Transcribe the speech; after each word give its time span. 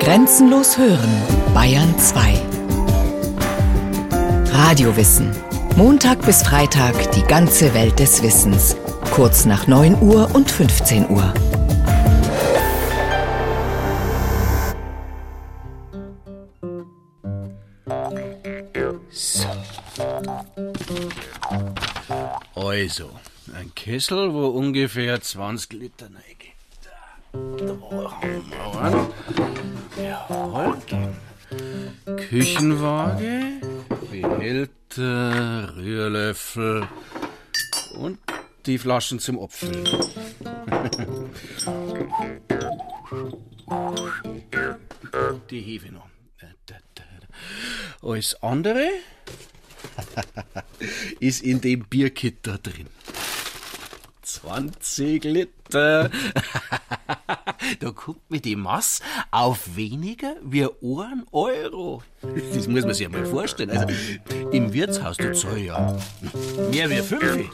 Grenzenlos 0.00 0.78
hören, 0.78 1.22
Bayern 1.52 1.98
2. 1.98 2.40
Radiowissen. 4.50 5.30
Montag 5.76 6.24
bis 6.24 6.42
Freitag 6.42 7.12
die 7.12 7.22
ganze 7.22 7.74
Welt 7.74 7.98
des 7.98 8.22
Wissens. 8.22 8.76
Kurz 9.10 9.44
nach 9.44 9.66
9 9.66 10.00
Uhr 10.00 10.34
und 10.34 10.50
15 10.50 11.10
Uhr. 11.10 11.34
So. 19.10 19.46
Also, 22.54 23.10
ein 23.54 23.74
Kessel, 23.74 24.32
wo 24.32 24.46
ungefähr 24.46 25.20
20 25.20 25.72
Liter 25.74 26.06
reingeht. 26.06 26.37
Wir 27.80 29.08
Jawohl. 30.04 30.78
Küchenwaage, 32.28 33.60
Behälter, 34.10 35.76
Rührlöffel 35.76 36.88
und 37.98 38.18
die 38.66 38.78
Flaschen 38.78 39.18
zum 39.18 39.40
Abfüllen. 39.40 39.84
Die 45.50 45.60
Hefe 45.60 45.92
noch. 45.92 46.08
Alles 48.02 48.42
andere 48.42 48.88
ist 51.20 51.42
in 51.42 51.60
dem 51.60 51.84
Bierkit 51.84 52.38
da 52.42 52.56
drin. 52.58 52.86
20 54.22 55.24
Liter. 55.24 56.10
da 57.80 57.90
kommt 57.90 58.30
mir 58.30 58.40
die 58.40 58.56
Masse 58.56 59.02
auf 59.30 59.76
weniger 59.76 60.36
wie 60.42 60.64
ein 60.64 61.24
Euro. 61.32 62.02
Das 62.22 62.68
muss 62.68 62.84
man 62.84 62.94
sich 62.94 63.08
mal 63.08 63.26
vorstellen. 63.26 63.70
Also 63.70 63.86
im 64.52 64.72
Wirtshaus, 64.72 65.16
da 65.16 65.32
zahl 65.32 65.58
ja 65.58 65.98
mehr 66.70 66.90
wie 66.90 67.02
fünf. 67.02 67.50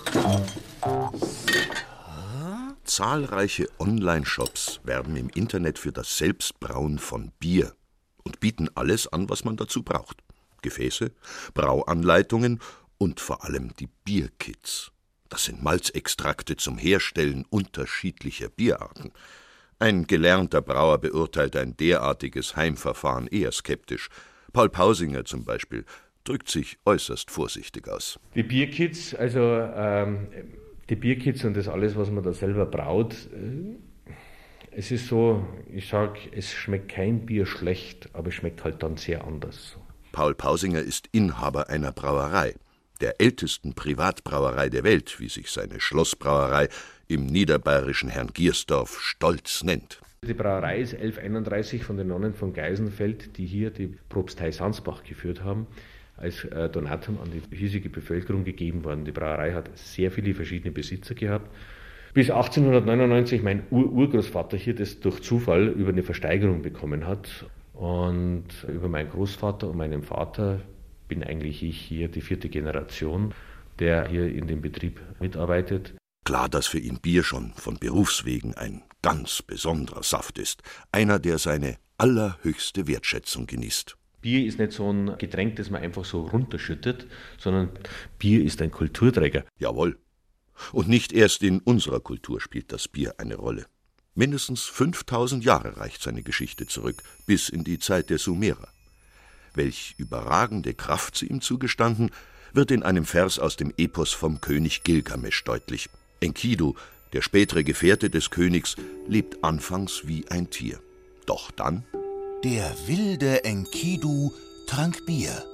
Zahlreiche 2.84 3.68
Online-Shops 3.78 4.80
werben 4.84 5.16
im 5.16 5.30
Internet 5.30 5.78
für 5.78 5.92
das 5.92 6.18
Selbstbrauen 6.18 6.98
von 6.98 7.32
Bier 7.38 7.74
und 8.24 8.40
bieten 8.40 8.68
alles 8.74 9.06
an, 9.06 9.28
was 9.30 9.44
man 9.44 9.56
dazu 9.56 9.82
braucht. 9.82 10.22
Gefäße, 10.62 11.10
Brauanleitungen 11.54 12.60
und 12.98 13.20
vor 13.20 13.44
allem 13.44 13.74
die 13.76 13.88
Bierkits. 14.04 14.92
Das 15.28 15.44
sind 15.44 15.62
Malzextrakte 15.62 16.56
zum 16.56 16.78
Herstellen 16.78 17.44
unterschiedlicher 17.50 18.48
Bierarten. 18.48 19.12
Ein 19.78 20.06
gelernter 20.06 20.62
Brauer 20.62 20.98
beurteilt 20.98 21.56
ein 21.56 21.76
derartiges 21.76 22.56
Heimverfahren 22.56 23.26
eher 23.26 23.52
skeptisch. 23.52 24.08
Paul 24.52 24.68
Pausinger 24.68 25.24
zum 25.24 25.44
Beispiel 25.44 25.84
drückt 26.24 26.48
sich 26.48 26.78
äußerst 26.84 27.30
vorsichtig 27.30 27.88
aus. 27.88 28.18
Die 28.34 28.42
Bierkits, 28.42 29.14
also 29.14 29.40
ähm, 29.40 30.28
die 30.88 30.96
Bierkits 30.96 31.44
und 31.44 31.56
das 31.56 31.68
alles, 31.68 31.96
was 31.96 32.10
man 32.10 32.22
da 32.22 32.32
selber 32.32 32.66
braut, 32.66 33.14
äh, 33.32 33.76
es 34.76 34.90
ist 34.90 35.06
so, 35.06 35.46
ich 35.72 35.88
sag, 35.88 36.18
es 36.32 36.52
schmeckt 36.52 36.88
kein 36.88 37.26
Bier 37.26 37.46
schlecht, 37.46 38.08
aber 38.12 38.28
es 38.28 38.34
schmeckt 38.34 38.64
halt 38.64 38.82
dann 38.82 38.96
sehr 38.96 39.24
anders. 39.24 39.76
Paul 40.10 40.34
Pausinger 40.34 40.80
ist 40.80 41.08
Inhaber 41.12 41.68
einer 41.68 41.92
Brauerei, 41.92 42.54
der 43.00 43.20
ältesten 43.20 43.74
Privatbrauerei 43.74 44.68
der 44.68 44.82
Welt, 44.82 45.20
wie 45.20 45.28
sich 45.28 45.50
seine 45.50 45.80
Schlossbrauerei 45.80 46.68
im 47.08 47.26
niederbayerischen 47.26 48.08
Herrn 48.08 48.30
Giersdorf 48.32 49.00
stolz 49.00 49.62
nennt. 49.62 50.00
Die 50.26 50.34
Brauerei 50.34 50.78
ist 50.78 50.94
1131 50.94 51.84
von 51.84 51.96
den 51.96 52.08
Nonnen 52.08 52.34
von 52.34 52.52
Geisenfeld, 52.52 53.36
die 53.36 53.46
hier 53.46 53.70
die 53.70 53.94
Propstei 54.08 54.50
Sansbach 54.50 55.04
geführt 55.04 55.44
haben, 55.44 55.66
als 56.16 56.44
äh, 56.44 56.68
Donatum 56.68 57.18
an 57.20 57.30
die 57.30 57.56
hiesige 57.56 57.90
Bevölkerung 57.90 58.44
gegeben 58.44 58.84
worden. 58.84 59.04
Die 59.04 59.12
Brauerei 59.12 59.52
hat 59.52 59.70
sehr 59.76 60.10
viele 60.10 60.34
verschiedene 60.34 60.72
Besitzer 60.72 61.14
gehabt 61.14 61.50
bis 62.14 62.30
1899 62.30 63.42
mein 63.42 63.64
Ur-Urgroßvater 63.70 64.56
hier 64.56 64.76
das 64.76 65.00
durch 65.00 65.20
Zufall 65.20 65.66
über 65.66 65.90
eine 65.90 66.04
Versteigerung 66.04 66.62
bekommen 66.62 67.06
hat. 67.08 67.44
Und 67.72 68.46
über 68.68 68.88
meinen 68.88 69.10
Großvater 69.10 69.68
und 69.68 69.76
meinen 69.76 70.04
Vater 70.04 70.60
bin 71.08 71.24
eigentlich 71.24 71.64
ich 71.64 71.76
hier 71.76 72.06
die 72.06 72.20
vierte 72.20 72.48
Generation, 72.48 73.34
der 73.80 74.06
hier 74.06 74.32
in 74.32 74.46
dem 74.46 74.60
Betrieb 74.60 75.00
mitarbeitet. 75.18 75.94
Klar, 76.24 76.48
dass 76.48 76.66
für 76.66 76.78
ihn 76.78 77.00
Bier 77.00 77.22
schon 77.22 77.52
von 77.54 77.78
Berufswegen 77.78 78.54
ein 78.54 78.82
ganz 79.02 79.42
besonderer 79.42 80.02
Saft 80.02 80.38
ist, 80.38 80.62
einer, 80.90 81.18
der 81.18 81.38
seine 81.38 81.76
allerhöchste 81.98 82.86
Wertschätzung 82.86 83.46
genießt. 83.46 83.96
Bier 84.22 84.46
ist 84.46 84.58
nicht 84.58 84.72
so 84.72 84.90
ein 84.90 85.18
Getränk, 85.18 85.56
das 85.56 85.68
man 85.68 85.82
einfach 85.82 86.06
so 86.06 86.22
runterschüttet, 86.22 87.06
sondern 87.36 87.70
Bier 88.18 88.42
ist 88.42 88.62
ein 88.62 88.70
Kulturträger. 88.70 89.44
Jawohl. 89.58 89.98
Und 90.72 90.88
nicht 90.88 91.12
erst 91.12 91.42
in 91.42 91.60
unserer 91.60 92.00
Kultur 92.00 92.40
spielt 92.40 92.72
das 92.72 92.88
Bier 92.88 93.16
eine 93.18 93.36
Rolle. 93.36 93.66
Mindestens 94.14 94.62
5000 94.62 95.44
Jahre 95.44 95.76
reicht 95.76 96.00
seine 96.00 96.22
Geschichte 96.22 96.66
zurück, 96.66 97.02
bis 97.26 97.50
in 97.50 97.64
die 97.64 97.78
Zeit 97.78 98.08
der 98.08 98.18
Sumerer. 98.18 98.68
Welch 99.52 99.94
überragende 99.98 100.72
Kraft 100.72 101.16
sie 101.16 101.26
ihm 101.26 101.42
zugestanden, 101.42 102.10
wird 102.54 102.70
in 102.70 102.82
einem 102.82 103.04
Vers 103.04 103.38
aus 103.38 103.56
dem 103.56 103.74
Epos 103.76 104.12
vom 104.12 104.40
König 104.40 104.84
Gilgamesch 104.84 105.44
deutlich. 105.44 105.90
Enkidu, 106.24 106.74
der 107.12 107.22
spätere 107.22 107.62
Gefährte 107.62 108.10
des 108.10 108.30
Königs, 108.30 108.76
lebt 109.06 109.44
anfangs 109.44 110.02
wie 110.06 110.26
ein 110.28 110.50
Tier. 110.50 110.80
Doch 111.26 111.50
dann 111.50 111.84
Der 112.42 112.74
wilde 112.86 113.44
Enkidu 113.44 114.32
trank 114.66 115.06
Bier. 115.06 115.44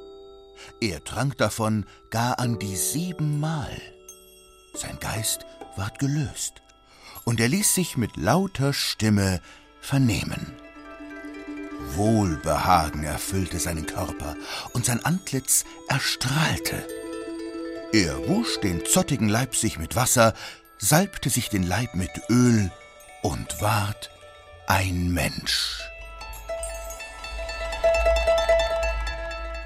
Er 0.80 1.04
trank 1.04 1.36
davon 1.38 1.84
gar 2.10 2.38
an 2.38 2.59
die 2.59 2.76
siebenmal. 2.76 3.80
Sein 4.75 4.98
Geist 5.00 5.44
ward 5.76 5.98
gelöst, 5.98 6.62
und 7.25 7.41
er 7.41 7.48
ließ 7.48 7.75
sich 7.75 7.97
mit 7.97 8.16
lauter 8.16 8.72
Stimme 8.72 9.41
vernehmen. 9.80 10.53
Wohlbehagen 11.94 13.04
erfüllte 13.04 13.59
seinen 13.59 13.86
Körper, 13.86 14.36
und 14.72 14.84
sein 14.84 15.04
Antlitz 15.04 15.64
erstrahlte. 15.88 16.86
Er 17.92 18.28
wusch 18.28 18.60
den 18.60 18.84
zottigen 18.86 19.28
Leib 19.28 19.56
sich 19.56 19.78
mit 19.78 19.97
Wasser, 19.97 20.34
salbte 20.80 21.28
sich 21.28 21.50
den 21.50 21.62
Leib 21.62 21.94
mit 21.94 22.10
Öl 22.30 22.70
und 23.22 23.60
ward 23.60 24.10
ein 24.66 25.12
Mensch. 25.12 25.78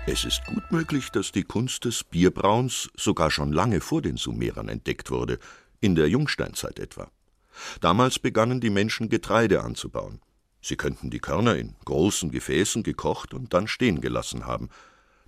Es 0.07 0.25
ist 0.25 0.45
gut 0.45 0.73
möglich, 0.73 1.11
dass 1.11 1.31
die 1.31 1.45
Kunst 1.45 1.85
des 1.85 2.03
Bierbrauens 2.03 2.91
sogar 2.97 3.31
schon 3.31 3.53
lange 3.53 3.81
vor 3.81 4.03
den 4.03 4.17
Sumerern 4.17 4.69
entdeckt 4.69 5.11
wurde, 5.11 5.39
in 5.81 5.95
der 5.95 6.09
Jungsteinzeit 6.09 6.81
etwa. 6.81 7.09
Damals 7.81 8.19
begannen 8.19 8.61
die 8.61 8.71
Menschen 8.71 9.09
Getreide 9.09 9.63
anzubauen. 9.63 10.21
Sie 10.61 10.77
könnten 10.77 11.11
die 11.11 11.21
Körner 11.21 11.55
in 11.57 11.77
großen 11.85 12.31
Gefäßen 12.33 12.83
gekocht 12.83 13.35
und 13.35 13.55
dann 13.55 13.69
stehen 13.69 14.01
gelassen 14.01 14.47
haben. 14.47 14.69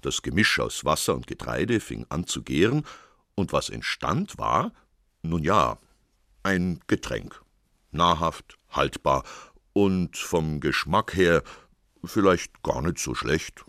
Das 0.00 0.22
Gemisch 0.22 0.58
aus 0.58 0.84
Wasser 0.84 1.14
und 1.14 1.28
Getreide 1.28 1.78
fing 1.78 2.06
an 2.08 2.26
zu 2.26 2.42
gären, 2.42 2.84
und 3.38 3.52
was 3.52 3.68
entstand, 3.68 4.38
war, 4.38 4.72
nun 5.28 5.42
ja, 5.42 5.78
ein 6.42 6.80
Getränk. 6.86 7.42
Nahrhaft, 7.90 8.58
haltbar 8.70 9.24
und 9.72 10.16
vom 10.16 10.60
Geschmack 10.60 11.16
her 11.16 11.42
vielleicht 12.04 12.62
gar 12.62 12.82
nicht 12.82 12.98
so 12.98 13.14
schlecht. 13.14 13.64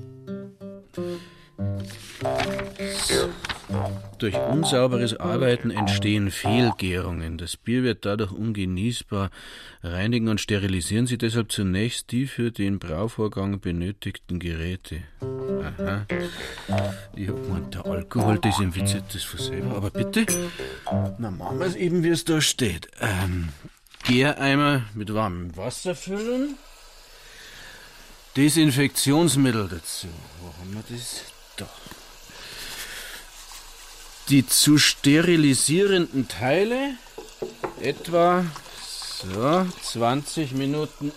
Durch 4.19 4.35
unsauberes 4.35 5.19
Arbeiten 5.19 5.69
entstehen 5.69 6.31
Fehlgärungen. 6.31 7.38
Das 7.38 7.55
Bier 7.55 7.83
wird 7.83 8.05
dadurch 8.05 8.31
ungenießbar. 8.31 9.29
Reinigen 9.83 10.28
und 10.28 10.41
sterilisieren 10.41 11.05
Sie 11.05 11.17
deshalb 11.17 11.51
zunächst 11.51 12.11
die 12.11 12.25
für 12.25 12.51
den 12.51 12.79
Brauvorgang 12.79 13.59
benötigten 13.59 14.40
Geräte. 14.40 15.03
Aha. 15.22 16.05
Ich 17.16 17.28
hab 17.28 17.43
gemeint, 17.43 17.75
der 17.75 17.85
Alkohol 17.85 18.40
desinfiziert 18.40 19.03
das 19.14 19.23
von 19.23 19.40
selber. 19.40 19.75
Aber 19.75 19.91
bitte, 19.91 20.25
na 21.20 21.29
machen 21.29 21.59
wir 21.59 21.67
es 21.67 21.75
eben, 21.75 22.03
wie 22.03 22.09
es 22.09 22.25
da 22.25 22.41
steht. 22.41 22.90
Ähm, 22.99 23.49
Gäreimer 24.03 24.84
mit 24.96 25.13
warmem 25.13 25.55
Wasser 25.55 25.93
füllen. 25.93 26.55
Desinfektionsmittel 28.35 29.67
dazu. 29.67 30.08
Wo 30.41 30.47
haben 30.59 30.73
wir 30.73 30.84
das? 30.96 31.23
Da. 31.58 31.67
Die 34.29 34.46
zu 34.46 34.78
sterilisierenden 34.78 36.28
Teile 36.28 36.96
etwa 37.79 38.46
so 38.84 39.66
20 39.84 40.52
Minuten 40.52 41.14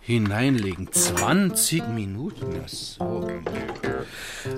hineinlegen. 0.00 0.92
20 0.92 1.88
Minuten? 1.88 2.54
Ja, 2.54 2.68
so. 2.68 3.26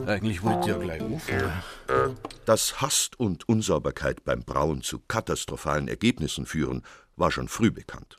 Eigentlich 0.06 0.38
ich 0.38 0.66
ja 0.66 0.78
gleich 0.78 1.02
aufhören. 1.02 1.62
Dass 2.44 2.80
Hast 2.80 3.20
und 3.20 3.48
Unsauberkeit 3.48 4.24
beim 4.24 4.42
Brauen 4.42 4.82
zu 4.82 4.98
katastrophalen 4.98 5.86
Ergebnissen 5.86 6.44
führen, 6.44 6.82
war 7.14 7.30
schon 7.30 7.46
früh 7.46 7.70
bekannt. 7.70 8.16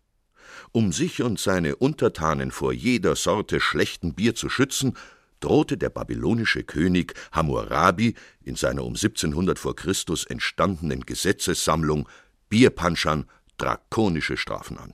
Um 0.71 0.93
sich 0.93 1.21
und 1.21 1.39
seine 1.39 1.75
Untertanen 1.75 2.51
vor 2.51 2.71
jeder 2.71 3.17
Sorte 3.17 3.59
schlechten 3.59 4.13
Bier 4.13 4.33
zu 4.33 4.47
schützen, 4.47 4.95
drohte 5.41 5.77
der 5.77 5.89
babylonische 5.89 6.63
König 6.63 7.13
Hammurabi 7.31 8.15
in 8.43 8.55
seiner 8.55 8.83
um 8.83 8.93
1700 8.93 9.59
vor 9.59 9.75
Christus 9.75 10.25
entstandenen 10.25 11.05
Gesetzessammlung 11.05 12.07
Bierpanschern 12.49 13.25
drakonische 13.57 14.37
Strafen 14.37 14.77
an. 14.77 14.93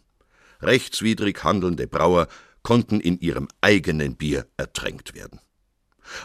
Rechtswidrig 0.61 1.43
handelnde 1.43 1.87
Brauer 1.87 2.27
konnten 2.63 2.99
in 2.99 3.19
ihrem 3.19 3.47
eigenen 3.61 4.15
Bier 4.15 4.47
ertränkt 4.57 5.13
werden. 5.13 5.39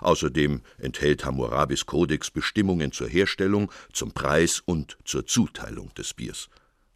Außerdem 0.00 0.62
enthält 0.78 1.24
Hammurabis 1.24 1.86
Kodex 1.86 2.30
Bestimmungen 2.30 2.92
zur 2.92 3.08
Herstellung, 3.08 3.70
zum 3.92 4.12
Preis 4.12 4.62
und 4.64 4.96
zur 5.04 5.26
Zuteilung 5.26 5.92
des 5.94 6.14
Biers. 6.14 6.48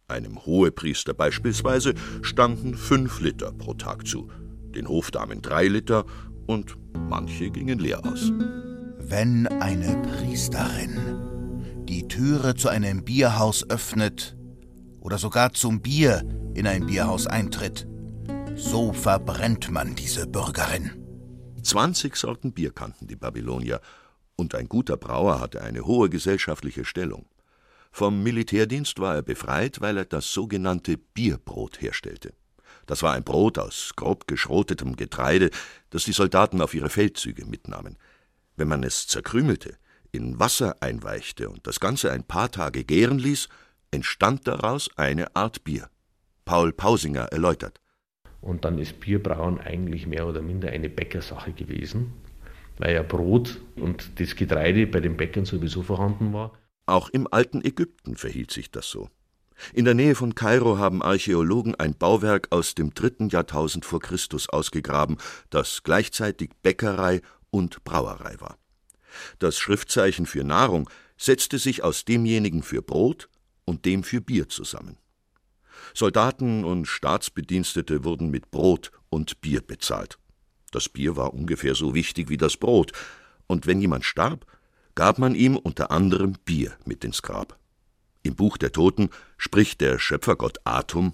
Einem 0.07 0.45
Hohepriester 0.45 1.13
beispielsweise 1.13 1.93
standen 2.21 2.75
fünf 2.75 3.19
Liter 3.19 3.51
pro 3.51 3.73
Tag 3.73 4.07
zu, 4.07 4.31
den 4.73 4.87
Hofdamen 4.87 5.41
drei 5.41 5.67
Liter 5.67 6.05
und 6.47 6.77
manche 7.09 7.51
gingen 7.51 7.79
leer 7.79 8.03
aus. 8.05 8.31
Wenn 8.99 9.47
eine 9.47 10.01
Priesterin 10.01 10.97
die 11.87 12.07
Türe 12.07 12.55
zu 12.55 12.67
einem 12.67 13.03
Bierhaus 13.03 13.69
öffnet 13.69 14.35
oder 14.99 15.17
sogar 15.17 15.53
zum 15.53 15.81
Bier 15.81 16.23
in 16.55 16.67
ein 16.67 16.85
Bierhaus 16.85 17.27
eintritt, 17.27 17.87
so 18.55 18.91
verbrennt 18.91 19.69
man 19.71 19.95
diese 19.95 20.27
Bürgerin. 20.27 20.91
20 21.61 22.15
Sorten 22.15 22.53
Bier 22.53 22.71
kannten 22.71 23.07
die 23.07 23.15
Babylonier, 23.15 23.79
und 24.35 24.53
ein 24.53 24.69
guter 24.69 24.97
Brauer 24.97 25.39
hatte 25.39 25.61
eine 25.61 25.85
hohe 25.85 26.09
gesellschaftliche 26.09 26.85
Stellung. 26.85 27.25
Vom 27.91 28.21
Militärdienst 28.21 28.99
war 28.99 29.15
er 29.15 29.21
befreit, 29.23 29.81
weil 29.81 29.97
er 29.97 30.05
das 30.05 30.31
sogenannte 30.31 30.97
Bierbrot 30.97 31.81
herstellte. 31.81 32.33
Das 32.87 33.03
war 33.03 33.13
ein 33.13 33.23
Brot 33.23 33.59
aus 33.59 33.93
grob 33.95 34.27
geschrotetem 34.27 34.95
Getreide, 34.95 35.51
das 35.91 36.05
die 36.05 36.13
Soldaten 36.13 36.61
auf 36.61 36.73
ihre 36.73 36.89
Feldzüge 36.89 37.45
mitnahmen. 37.45 37.97
Wenn 38.55 38.69
man 38.69 38.83
es 38.83 39.05
zerkrümelte, 39.07 39.77
in 40.11 40.39
Wasser 40.39 40.77
einweichte 40.79 41.49
und 41.49 41.67
das 41.67 41.79
Ganze 41.79 42.11
ein 42.11 42.23
paar 42.23 42.49
Tage 42.49 42.83
gären 42.83 43.19
ließ, 43.19 43.49
entstand 43.91 44.47
daraus 44.47 44.89
eine 44.97 45.35
Art 45.35 45.63
Bier. 45.63 45.89
Paul 46.45 46.71
Pausinger 46.71 47.25
erläutert. 47.25 47.81
Und 48.39 48.63
dann 48.63 48.79
ist 48.79 48.99
Bierbrauen 49.01 49.59
eigentlich 49.59 50.07
mehr 50.07 50.25
oder 50.25 50.41
minder 50.41 50.69
eine 50.69 50.89
Bäckersache 50.89 51.51
gewesen, 51.51 52.13
weil 52.77 52.95
ja 52.95 53.03
Brot 53.03 53.59
und 53.75 54.19
das 54.19 54.35
Getreide 54.35 54.87
bei 54.87 55.01
den 55.01 55.17
Bäckern 55.17 55.45
sowieso 55.45 55.83
vorhanden 55.83 56.31
war. 56.31 56.53
Auch 56.85 57.09
im 57.09 57.27
alten 57.29 57.65
Ägypten 57.65 58.15
verhielt 58.15 58.51
sich 58.51 58.71
das 58.71 58.89
so. 58.89 59.09
In 59.73 59.85
der 59.85 59.93
Nähe 59.93 60.15
von 60.15 60.35
Kairo 60.35 60.77
haben 60.77 61.01
Archäologen 61.01 61.75
ein 61.75 61.95
Bauwerk 61.95 62.47
aus 62.51 62.75
dem 62.75 62.93
dritten 62.93 63.29
Jahrtausend 63.29 63.85
vor 63.85 63.99
Christus 63.99 64.49
ausgegraben, 64.49 65.17
das 65.49 65.83
gleichzeitig 65.83 66.51
Bäckerei 66.61 67.21
und 67.49 67.83
Brauerei 67.83 68.35
war. 68.39 68.57
Das 69.39 69.57
Schriftzeichen 69.57 70.25
für 70.25 70.43
Nahrung 70.43 70.89
setzte 71.17 71.57
sich 71.57 71.83
aus 71.83 72.05
demjenigen 72.05 72.61
für 72.61 72.81
Brot 72.81 73.29
und 73.65 73.85
dem 73.85 74.03
für 74.03 74.21
Bier 74.21 74.47
zusammen. 74.49 74.97
Soldaten 75.93 76.63
und 76.63 76.85
Staatsbedienstete 76.85 78.03
wurden 78.03 78.29
mit 78.29 78.51
Brot 78.51 78.91
und 79.09 79.41
Bier 79.41 79.61
bezahlt. 79.61 80.19
Das 80.71 80.89
Bier 80.89 81.15
war 81.15 81.33
ungefähr 81.33 81.75
so 81.75 81.95
wichtig 81.95 82.29
wie 82.29 82.37
das 82.37 82.57
Brot, 82.57 82.91
und 83.47 83.65
wenn 83.65 83.79
jemand 83.79 84.03
starb, 84.03 84.45
gab 84.93 85.17
man 85.19 85.33
ihm 85.33 85.55
unter 85.55 85.91
anderem 85.91 86.33
Bier 86.43 86.73
mit 86.85 87.03
ins 87.05 87.21
Grab. 87.21 87.57
Im 88.27 88.35
Buch 88.35 88.57
der 88.57 88.73
Toten 88.73 89.09
spricht 89.37 89.79
der 89.79 89.99
Schöpfergott 89.99 90.57
Atum 90.65 91.13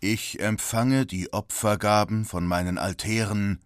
Ich 0.00 0.40
empfange 0.40 1.06
die 1.06 1.32
Opfergaben 1.32 2.24
von 2.24 2.48
meinen 2.48 2.78
Altären, 2.78 3.60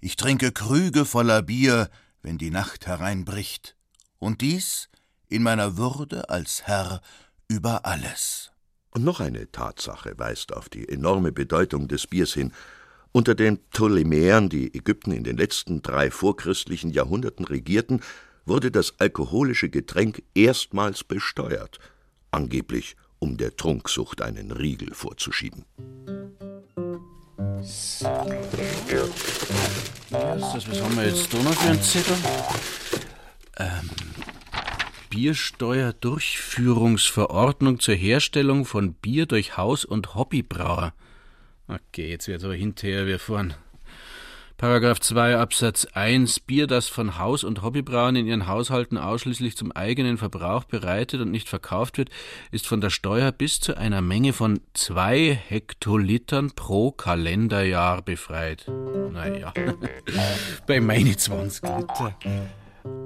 ich 0.00 0.16
trinke 0.16 0.50
Krüge 0.50 1.04
voller 1.04 1.42
Bier, 1.42 1.88
wenn 2.22 2.36
die 2.36 2.50
Nacht 2.50 2.88
hereinbricht, 2.88 3.76
und 4.18 4.40
dies 4.40 4.88
in 5.28 5.44
meiner 5.44 5.76
Würde 5.76 6.28
als 6.28 6.64
Herr 6.64 7.02
über 7.46 7.86
alles. 7.86 8.50
Und 8.90 9.04
noch 9.04 9.20
eine 9.20 9.52
Tatsache 9.52 10.18
weist 10.18 10.52
auf 10.52 10.68
die 10.68 10.88
enorme 10.88 11.30
Bedeutung 11.30 11.86
des 11.86 12.08
Biers 12.08 12.34
hin. 12.34 12.52
Unter 13.12 13.36
den 13.36 13.58
Ptolemäern, 13.70 14.48
die 14.48 14.74
Ägypten 14.74 15.12
in 15.12 15.22
den 15.22 15.36
letzten 15.36 15.82
drei 15.82 16.10
vorchristlichen 16.10 16.90
Jahrhunderten 16.90 17.44
regierten, 17.44 18.00
wurde 18.44 18.72
das 18.72 18.98
alkoholische 18.98 19.70
Getränk 19.70 20.24
erstmals 20.34 21.04
besteuert, 21.04 21.78
angeblich 22.34 22.96
um 23.18 23.38
der 23.38 23.56
Trunksucht 23.56 24.20
einen 24.20 24.50
Riegel 24.50 24.92
vorzuschieben. 24.92 25.64
Was 27.30 28.04
haben 30.80 30.96
wir 30.96 31.06
jetzt 31.06 31.32
da 31.32 31.38
noch 31.38 31.54
für 31.54 31.70
einen 31.70 31.80
Zettel? 31.80 32.16
Ähm, 33.56 33.88
Biersteuerdurchführungsverordnung 35.10 37.78
zur 37.80 37.94
Herstellung 37.94 38.64
von 38.64 38.94
Bier 38.94 39.26
durch 39.26 39.56
Haus- 39.56 39.84
und 39.84 40.14
Hobbybrauer. 40.14 40.94
Okay, 41.68 42.10
jetzt 42.10 42.28
wird 42.28 42.44
aber 42.44 42.54
hinterher 42.54 43.06
wir 43.06 43.18
vorn. 43.18 43.54
Paragraph 44.64 44.98
2 44.98 45.36
Absatz 45.36 45.86
1 45.92 46.40
Bier, 46.40 46.66
das 46.66 46.88
von 46.88 47.18
Haus- 47.18 47.44
und 47.44 47.60
Hobbybrauern 47.60 48.16
in 48.16 48.26
ihren 48.26 48.46
Haushalten 48.46 48.96
ausschließlich 48.96 49.58
zum 49.58 49.72
eigenen 49.72 50.16
Verbrauch 50.16 50.64
bereitet 50.64 51.20
und 51.20 51.30
nicht 51.30 51.50
verkauft 51.50 51.98
wird, 51.98 52.08
ist 52.50 52.66
von 52.66 52.80
der 52.80 52.88
Steuer 52.88 53.30
bis 53.30 53.60
zu 53.60 53.76
einer 53.76 54.00
Menge 54.00 54.32
von 54.32 54.60
zwei 54.72 55.38
Hektolitern 55.48 56.52
pro 56.52 56.92
Kalenderjahr 56.92 58.00
befreit. 58.00 58.64
Naja, 59.12 59.52
bei 60.66 60.80
meine 60.80 61.14
20 61.14 61.62
Liter. 61.62 62.16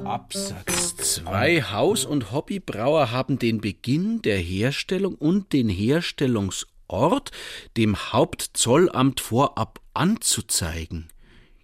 Absatz 0.05 0.95
2 0.95 1.63
Haus- 1.73 2.05
und 2.05 2.31
Hobbybrauer 2.31 3.11
haben 3.11 3.41
den 3.41 3.61
Beginn 3.61 4.23
der 4.23 4.39
Herstellung 4.39 5.17
und 5.17 5.53
den 5.53 5.69
Herstellungsort 5.69 7.33
dem 7.77 7.97
Hauptzollamt 7.97 9.19
vorab 9.19 9.81
anzuzeigen. 9.93 11.09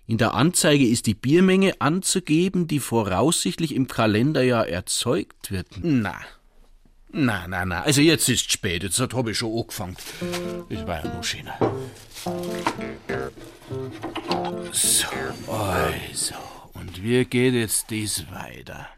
In 0.06 0.18
der 0.18 0.34
Anzeige 0.34 0.86
ist 0.86 1.06
die 1.06 1.14
Biermenge 1.14 1.80
anzugeben, 1.80 2.66
die 2.66 2.78
voraussichtlich 2.78 3.74
im 3.74 3.88
Kalenderjahr 3.88 4.68
erzeugt 4.68 5.50
wird. 5.50 5.66
Na, 5.80 6.16
na, 7.10 7.48
na, 7.48 7.64
na. 7.64 7.82
Also 7.82 8.02
jetzt 8.02 8.28
ist 8.28 8.52
spät, 8.52 8.82
jetzt 8.82 9.00
habe 9.00 9.30
ich 9.30 9.38
schon 9.38 9.58
angefangen. 9.58 9.96
Das 10.68 10.86
war 10.86 11.04
ja 11.04 11.14
noch 11.14 11.24
schöner. 11.24 11.58
So, 14.72 15.06
also. 15.50 16.34
Und 16.74 17.02
wie 17.02 17.24
geht 17.24 17.54
jetzt 17.54 17.88
dies 17.88 18.26
weiter? 18.30 18.88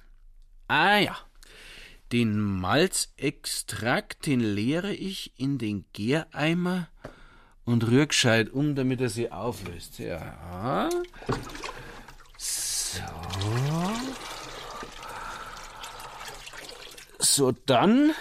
Ah 0.67 0.99
ja. 0.99 1.17
Den 2.11 2.41
Malzextrakt, 2.41 4.27
den 4.27 4.41
leere 4.41 4.93
ich 4.93 5.33
in 5.37 5.59
den 5.59 5.85
Gäreimer 5.93 6.89
und 7.67 7.87
rühr 7.87 8.07
gescheit 8.07 8.51
um, 8.51 8.75
damit 8.75 9.01
er 9.01 9.11
sich 9.11 9.31
auflöst. 9.31 9.99
Ja. 9.99 10.89
So. 12.39 13.03
So, 17.19 17.53
dann 17.67 18.13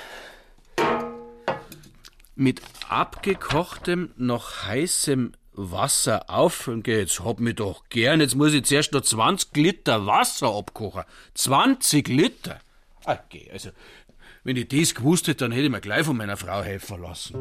mit 2.35 2.61
abgekochtem, 2.89 4.11
noch 4.17 4.65
heißem 4.65 5.31
Wasser 5.53 6.29
auffüllen. 6.29 6.83
Jetzt 6.85 7.23
hab 7.23 7.39
mich 7.39 7.55
doch 7.55 7.87
gern. 7.89 8.19
Jetzt 8.19 8.35
muss 8.35 8.53
ich 8.53 8.65
zuerst 8.65 8.91
noch 8.91 9.01
20 9.01 9.55
Liter 9.55 10.05
Wasser 10.05 10.53
abkochen. 10.53 11.03
20 11.35 12.07
Liter? 12.09 12.59
Okay, 13.05 13.49
also, 13.53 13.69
wenn 14.45 14.55
ich 14.55 14.67
das 14.67 14.93
gewusst 14.93 15.27
hätte, 15.27 15.43
dann 15.43 15.51
hätte 15.51 15.65
ich 15.65 15.71
mir 15.71 15.81
gleich 15.81 16.05
von 16.05 16.15
meiner 16.15 16.37
Frau 16.37 16.61
helfen 16.61 17.01
lassen. 17.01 17.35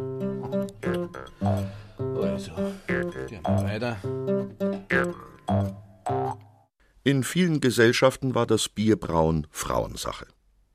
Also, 1.99 2.53
gehen 2.87 3.43
wir 3.43 3.63
weiter. 3.63 3.99
In 7.05 7.23
vielen 7.23 7.61
Gesellschaften 7.61 8.35
war 8.35 8.47
das 8.47 8.71
Bierbrauen 8.71 9.47
Frauensache. 9.51 10.27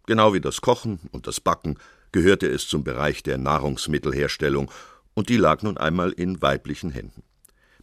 Genau 0.05 0.33
wie 0.33 0.39
das 0.39 0.61
Kochen 0.61 0.99
und 1.11 1.25
das 1.25 1.39
Backen 1.41 1.77
gehörte 2.11 2.47
es 2.47 2.67
zum 2.67 2.83
Bereich 2.83 3.23
der 3.23 3.37
Nahrungsmittelherstellung, 3.37 4.71
und 5.15 5.29
die 5.29 5.37
lag 5.37 5.63
nun 5.63 5.77
einmal 5.77 6.11
in 6.11 6.41
weiblichen 6.41 6.91
Händen. 6.91 7.23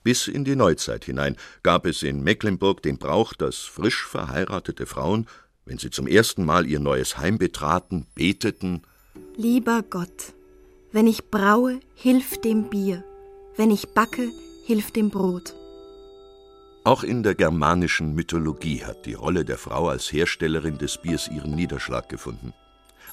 Bis 0.05 0.29
in 0.29 0.45
die 0.45 0.55
Neuzeit 0.55 1.05
hinein 1.05 1.37
gab 1.65 1.85
es 1.85 2.05
in 2.05 2.23
Mecklenburg 2.23 2.81
den 2.81 2.97
Brauch, 2.97 3.35
dass 3.35 3.59
frisch 3.59 4.07
verheiratete 4.07 4.87
Frauen, 4.87 5.27
wenn 5.67 5.79
sie 5.79 5.91
zum 5.91 6.07
ersten 6.07 6.45
Mal 6.45 6.67
ihr 6.67 6.81
neues 6.81 7.19
Heim 7.19 7.39
betraten, 7.39 8.07
beteten 8.15 8.83
Lieber 9.37 9.83
Gott, 9.83 10.33
wenn 10.93 11.07
ich 11.07 11.31
braue, 11.31 11.81
hilf 11.95 12.41
dem 12.41 12.71
Bier, 12.71 13.05
wenn 13.57 13.71
ich 13.71 13.89
backe, 13.89 14.31
hilf 14.65 14.93
dem 14.93 15.11
Brot. 15.11 15.55
Auch 16.85 17.03
in 17.03 17.25
der 17.25 17.35
germanischen 17.35 18.15
Mythologie 18.15 18.85
hat 18.85 19.07
die 19.07 19.15
Rolle 19.15 19.45
der 19.45 19.59
Frau 19.59 19.89
als 19.89 20.13
Herstellerin 20.13 20.79
des 20.79 20.99
Biers 20.99 21.29
ihren 21.29 21.55
Niederschlag 21.55 22.09
gefunden. 22.09 22.55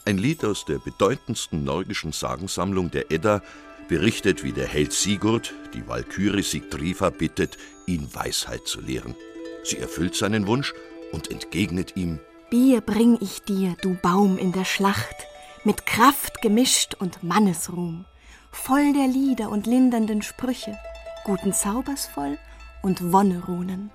Ein 0.06 0.20
Lied 0.20 0.46
aus 0.46 0.64
der 0.66 0.78
bedeutendsten 0.78 1.64
nordischen 1.64 2.12
Sagensammlung 2.12 2.92
der 2.92 3.12
Edda 3.12 3.42
berichtet, 3.90 4.44
wie 4.44 4.52
der 4.52 4.68
Held 4.68 4.94
Sigurd 4.94 5.54
die 5.74 5.88
Walküre 5.88 6.44
Sigdrifa 6.44 7.10
bittet, 7.10 7.58
ihn 7.88 8.08
Weisheit 8.14 8.68
zu 8.68 8.80
lehren. 8.80 9.16
Sie 9.64 9.78
erfüllt 9.78 10.16
seinen 10.16 10.46
Wunsch 10.46 10.74
und 11.12 11.32
entgegnet 11.32 11.96
ihm: 11.96 12.20
Bier 12.54 12.82
bring 12.82 13.18
ich 13.20 13.42
dir, 13.42 13.76
du 13.82 13.96
Baum 13.96 14.38
in 14.38 14.52
der 14.52 14.64
Schlacht, 14.64 15.26
mit 15.64 15.88
Kraft 15.88 16.40
gemischt 16.44 16.94
und 16.94 17.24
Mannesruhm, 17.24 18.06
voll 18.52 18.94
der 18.94 19.08
Lieder 19.08 19.50
und 19.50 19.66
lindernden 19.66 20.22
Sprüche, 20.22 20.78
guten 21.24 21.52
Zaubers 21.52 22.06
voll 22.06 22.38
und 22.84 23.12
Wonnerunen. 23.12 23.90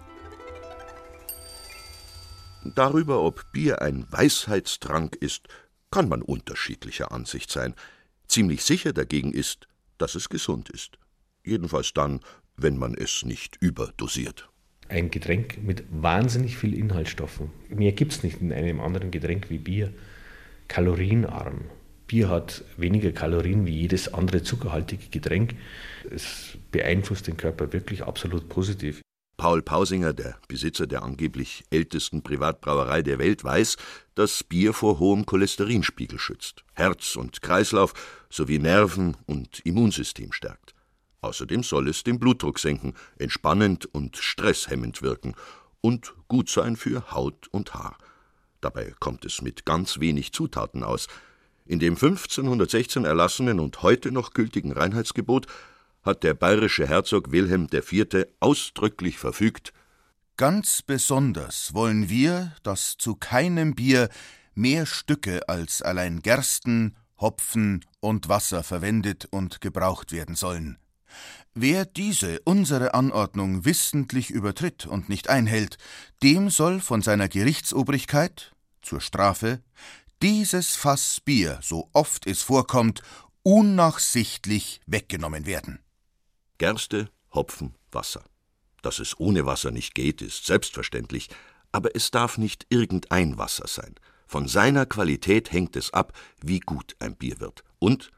Darüber, 2.65 3.23
ob 3.23 3.45
Bier 3.53 3.81
ein 3.81 4.11
Weisheitstrank 4.11 5.15
ist, 5.15 5.47
kann 5.93 6.09
man 6.09 6.21
unterschiedlicher 6.21 7.13
Ansicht 7.13 7.53
sein. 7.53 7.77
Ziemlich 8.27 8.65
sicher 8.65 8.93
dagegen 8.93 9.33
ist, 9.33 9.69
dass 9.99 10.17
es 10.17 10.29
gesund 10.29 10.69
ist. 10.69 10.99
Jedenfalls 11.45 11.93
dann, 11.95 12.23
wenn 12.57 12.77
man 12.77 12.95
es 12.95 13.25
nicht 13.25 13.57
überdosiert. 13.61 14.48
Ein 14.89 15.11
Getränk 15.11 15.63
mit 15.63 15.85
wahnsinnig 15.91 16.57
viel 16.57 16.75
Inhaltsstoffen. 16.75 17.51
Mehr 17.69 17.93
gibt 17.93 18.13
es 18.13 18.23
nicht 18.23 18.41
in 18.41 18.53
einem 18.53 18.81
anderen 18.81 19.11
Getränk 19.11 19.51
wie 19.51 19.59
Bier. 19.59 19.93
Kalorienarm. 20.69 21.63
Bier 22.07 22.31
hat 22.31 22.65
weniger 22.79 23.13
Kalorien 23.13 23.67
wie 23.67 23.81
jedes 23.81 24.13
andere 24.15 24.43
zuckerhaltige 24.43 25.09
Getränk. 25.11 25.55
Es 26.11 26.57
beeinflusst 26.73 27.27
den 27.27 27.37
Körper 27.37 27.73
wirklich 27.73 28.03
absolut 28.03 28.49
positiv. 28.49 29.03
Paul 29.37 29.63
Pausinger, 29.63 30.13
der 30.13 30.37
Besitzer 30.49 30.87
der 30.89 31.03
angeblich 31.05 31.65
ältesten 31.71 32.23
Privatbrauerei 32.23 33.03
der 33.03 33.21
Welt, 33.21 33.45
weiß, 33.45 33.77
dass 34.17 34.43
Bier 34.43 34.73
vor 34.73 34.99
hohem 34.99 35.27
Cholesterinspiegel 35.27 36.19
schützt, 36.19 36.65
Herz 36.75 37.15
und 37.15 37.41
Kreislauf 37.41 37.95
sowie 38.31 38.59
Nerven 38.59 39.17
und 39.27 39.61
Immunsystem 39.65 40.33
stärkt. 40.33 40.75
Außerdem 41.21 41.63
soll 41.63 41.89
es 41.89 42.05
den 42.05 42.19
Blutdruck 42.19 42.59
senken, 42.59 42.95
entspannend 43.19 43.87
und 43.87 44.17
stresshemmend 44.17 45.03
wirken 45.03 45.35
und 45.81 46.15
gut 46.29 46.49
sein 46.49 46.77
für 46.77 47.11
Haut 47.11 47.49
und 47.49 47.75
Haar. 47.75 47.99
Dabei 48.61 48.95
kommt 48.99 49.25
es 49.25 49.43
mit 49.43 49.65
ganz 49.65 50.01
wenig 50.01 50.33
Zutaten 50.33 50.83
aus. 50.83 51.07
In 51.67 51.79
dem 51.79 51.95
1516 51.95 53.05
erlassenen 53.05 53.61
und 53.61 53.83
heute 53.83 54.11
noch 54.11 54.33
gültigen 54.33 54.73
Reinheitsgebot 54.73 55.47
hat 56.03 56.23
der 56.23 56.35
bayerische 56.35 56.87
Herzog 56.87 57.31
Wilhelm 57.33 57.67
IV. 57.73 58.27
ausdrücklich 58.41 59.19
verfügt 59.19 59.73
Ganz 60.37 60.83
besonders 60.83 61.75
wollen 61.75 62.09
wir, 62.09 62.55
dass 62.63 62.97
zu 62.97 63.17
keinem 63.17 63.75
Bier 63.75 64.09
mehr 64.55 64.87
Stücke 64.87 65.49
als 65.49 65.83
allein 65.83 66.23
Gersten, 66.23 66.97
Hopfen 67.21 67.85
und 68.01 68.29
Wasser 68.29 68.63
verwendet 68.63 69.27
und 69.31 69.61
gebraucht 69.61 70.13
werden 70.13 70.37
sollen. 70.37 70.79
Wer 71.55 71.85
diese 71.85 72.41
unsere 72.45 72.95
Anordnung 72.95 73.65
wissentlich 73.65 74.31
übertritt 74.31 74.87
und 74.87 75.09
nicht 75.09 75.29
einhält, 75.29 75.77
dem 76.23 76.51
soll 76.51 76.81
von 76.81 77.03
seiner 77.03 77.29
Gerichtsobrigkeit 77.29 78.53
zur 78.83 79.01
Strafe 79.01 79.63
dieses 80.23 80.77
Fass 80.77 81.21
Bier, 81.21 81.59
so 81.63 81.89
oft 81.93 82.27
es 82.27 82.43
vorkommt, 82.43 83.03
unnachsichtlich 83.43 84.81
weggenommen 84.87 85.47
werden. 85.47 85.81
Gerste, 86.59 87.11
Hopfen, 87.33 87.75
Wasser. 87.93 88.25
Dass 88.83 88.99
es 88.99 89.19
ohne 89.19 89.47
Wasser 89.47 89.71
nicht 89.71 89.95
geht, 89.95 90.23
ist 90.23 90.47
selbstverständlich, 90.47 91.29
aber 91.73 91.95
es 91.95 92.11
darf 92.11 92.39
nicht 92.39 92.67
irgendein 92.69 93.39
Wasser 93.39 93.67
sein. 93.67 93.95
Von 94.27 94.49
seiner 94.49 94.87
Qualität 94.87 95.53
hängt 95.53 95.77
es 95.77 95.93
ab, 95.93 96.13
wie 96.43 96.61
gut 96.61 96.97
ein 96.99 97.17
Bier 97.17 97.41
wird. 97.41 97.65
Und 97.79 98.11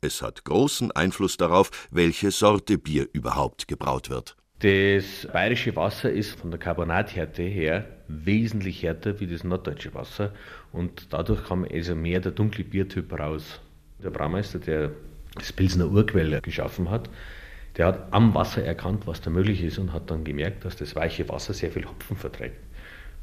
es 0.00 0.22
hat 0.22 0.44
großen 0.44 0.92
Einfluss 0.92 1.36
darauf, 1.36 1.70
welche 1.90 2.30
Sorte 2.30 2.78
Bier 2.78 3.08
überhaupt 3.12 3.68
gebraut 3.68 4.10
wird. 4.10 4.36
Das 4.60 5.28
bayerische 5.32 5.76
Wasser 5.76 6.10
ist 6.10 6.38
von 6.38 6.50
der 6.50 6.58
Carbonathärte 6.58 7.42
her 7.42 7.86
wesentlich 8.08 8.82
härter 8.82 9.20
wie 9.20 9.28
das 9.28 9.44
norddeutsche 9.44 9.94
Wasser 9.94 10.32
und 10.72 11.12
dadurch 11.12 11.44
kam 11.44 11.64
also 11.70 11.94
mehr 11.94 12.18
der 12.18 12.32
dunkle 12.32 12.64
Biertyp 12.64 13.12
raus. 13.12 13.60
Der 14.02 14.10
Braumeister, 14.10 14.58
der 14.58 14.90
das 15.36 15.52
Pilsner 15.52 15.88
Urquell 15.88 16.40
geschaffen 16.40 16.90
hat, 16.90 17.08
der 17.76 17.86
hat 17.86 18.12
am 18.12 18.34
Wasser 18.34 18.64
erkannt, 18.64 19.06
was 19.06 19.20
da 19.20 19.30
möglich 19.30 19.62
ist 19.62 19.78
und 19.78 19.92
hat 19.92 20.10
dann 20.10 20.24
gemerkt, 20.24 20.64
dass 20.64 20.74
das 20.74 20.96
weiche 20.96 21.28
Wasser 21.28 21.54
sehr 21.54 21.70
viel 21.70 21.86
Hopfen 21.86 22.16
verträgt. 22.16 22.56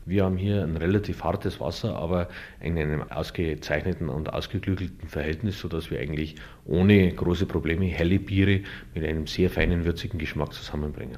Wir 0.07 0.24
haben 0.24 0.38
hier 0.38 0.62
ein 0.62 0.77
relativ 0.77 1.24
hartes 1.24 1.59
Wasser, 1.59 1.95
aber 1.95 2.29
in 2.59 2.77
einem 2.77 3.01
ausgezeichneten 3.12 4.07
und 4.07 4.31
ausgeklügelten 4.31 5.09
Verhältnis, 5.09 5.59
sodass 5.59 5.89
wir 5.89 6.00
eigentlich 6.00 6.35
ohne 6.63 7.12
große 7.12 7.47
Probleme 7.47 7.88
helle 7.88 8.19
Biere 8.19 8.62
mit 8.93 9.03
einem 9.03 9.25
sehr 9.25 9.50
feinen, 9.50 9.83
würzigen 9.83 10.19
Geschmack 10.19 10.53
zusammenbringen. 10.53 11.17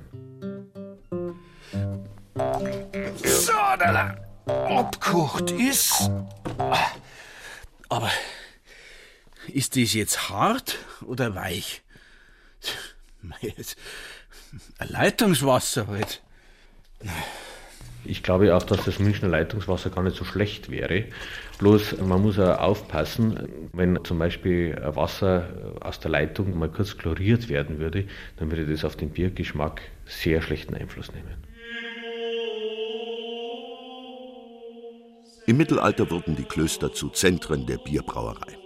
So, 3.25 3.51
da 3.77 4.15
abkocht 4.45 5.51
ist. 5.51 6.09
Aber 7.89 8.09
ist 9.49 9.75
das 9.75 9.93
jetzt 9.93 10.29
hart 10.29 10.77
oder 11.05 11.35
weich? 11.35 11.81
Ein 14.77 14.87
Leitungswasser 14.87 15.87
halt. 15.87 16.23
Ich 18.09 18.23
glaube 18.23 18.55
auch, 18.55 18.63
dass 18.63 18.85
das 18.85 18.99
Münchner 18.99 19.27
Leitungswasser 19.27 19.89
gar 19.89 20.01
nicht 20.01 20.15
so 20.15 20.23
schlecht 20.23 20.71
wäre. 20.71 21.03
Bloß 21.59 21.97
man 21.99 22.21
muss 22.21 22.39
auch 22.39 22.57
aufpassen, 22.59 23.49
wenn 23.73 23.99
zum 24.05 24.17
Beispiel 24.17 24.79
Wasser 24.81 25.49
aus 25.81 25.99
der 25.99 26.11
Leitung 26.11 26.57
mal 26.57 26.69
kurz 26.69 26.97
chloriert 26.97 27.49
werden 27.49 27.79
würde, 27.79 28.05
dann 28.37 28.49
würde 28.49 28.65
das 28.65 28.85
auf 28.85 28.95
den 28.95 29.09
Biergeschmack 29.09 29.81
sehr 30.05 30.41
schlechten 30.41 30.73
Einfluss 30.73 31.11
nehmen. 31.11 31.35
Im 35.45 35.57
Mittelalter 35.57 36.09
wurden 36.09 36.35
die 36.35 36.45
Klöster 36.45 36.93
zu 36.93 37.09
Zentren 37.09 37.65
der 37.65 37.77
Bierbrauerei. 37.77 38.57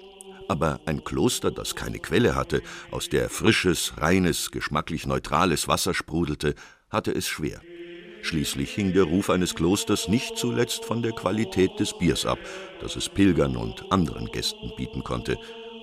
Aber 0.48 0.80
ein 0.86 1.04
Kloster, 1.04 1.50
das 1.50 1.76
keine 1.76 2.00
Quelle 2.00 2.36
hatte, 2.36 2.62
aus 2.92 3.10
der 3.10 3.30
frisches, 3.30 3.94
reines, 3.98 4.52
geschmacklich 4.52 5.08
neutrales 5.08 5.68
Wasser 5.68 5.94
sprudelte, 5.94 6.56
hatte 6.90 7.12
es 7.12 7.28
schwer. 7.28 7.62
Schließlich 8.22 8.72
hing 8.72 8.94
der 8.94 9.04
Ruf 9.04 9.30
eines 9.30 9.56
Klosters 9.56 10.08
nicht 10.08 10.38
zuletzt 10.38 10.86
von 10.86 11.02
der 11.02 11.12
Qualität 11.12 11.80
des 11.80 11.98
Biers 11.98 12.26
ab, 12.26 12.40
das 12.80 12.96
es 12.96 13.10
Pilgern 13.10 13.56
und 13.58 13.92
anderen 13.92 14.28
Gästen 14.28 14.72
bieten 14.78 15.04
konnte. 15.04 15.38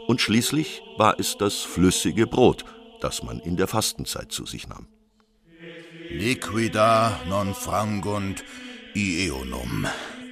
Und 0.06 0.20
schließlich 0.20 0.82
war 0.96 1.18
es 1.18 1.36
das 1.36 1.60
flüssige 1.60 2.26
Brot, 2.26 2.64
das 3.00 3.22
man 3.22 3.40
in 3.40 3.56
der 3.56 3.66
Fastenzeit 3.66 4.32
zu 4.32 4.46
sich 4.46 4.68
nahm. 4.68 4.86
Liquida 6.10 7.20
non 7.28 7.54
frangunt 7.54 8.44
ieonum. 8.94 9.86